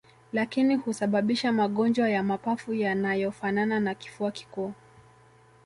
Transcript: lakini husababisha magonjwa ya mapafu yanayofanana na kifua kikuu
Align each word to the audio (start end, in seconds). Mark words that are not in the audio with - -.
lakini 0.33 0.75
husababisha 0.75 1.51
magonjwa 1.51 2.09
ya 2.09 2.23
mapafu 2.23 2.73
yanayofanana 2.73 3.79
na 3.79 3.95
kifua 3.95 4.31
kikuu 4.31 4.73